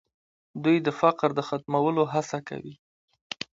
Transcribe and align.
دوی 0.63 0.77
د 0.85 0.87
فقر 0.99 1.29
د 1.35 1.39
ختمولو 1.49 2.03
هڅه 2.13 2.37
کوي. 2.47 2.73